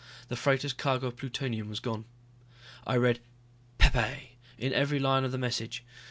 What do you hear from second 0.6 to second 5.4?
cargo of plutonium was gone. I read Pepe in every line of the